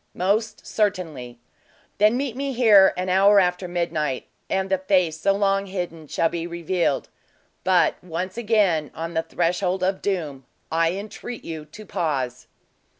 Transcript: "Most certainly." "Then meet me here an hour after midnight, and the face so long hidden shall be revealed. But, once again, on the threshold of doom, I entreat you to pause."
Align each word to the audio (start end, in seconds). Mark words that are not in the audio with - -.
"Most 0.15 0.65
certainly." 0.65 1.37
"Then 1.99 2.17
meet 2.17 2.35
me 2.35 2.53
here 2.53 2.91
an 2.97 3.07
hour 3.07 3.39
after 3.39 3.67
midnight, 3.67 4.25
and 4.49 4.67
the 4.67 4.79
face 4.79 5.19
so 5.19 5.31
long 5.33 5.67
hidden 5.67 6.07
shall 6.07 6.27
be 6.27 6.47
revealed. 6.47 7.09
But, 7.63 8.03
once 8.03 8.35
again, 8.35 8.89
on 8.95 9.13
the 9.13 9.21
threshold 9.21 9.83
of 9.83 10.01
doom, 10.01 10.47
I 10.71 10.93
entreat 10.93 11.45
you 11.45 11.65
to 11.65 11.85
pause." 11.85 12.47